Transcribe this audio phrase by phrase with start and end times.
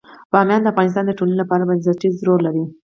[0.31, 2.63] بامیان د افغانستان د ټولنې لپاره بنسټيز رول لري.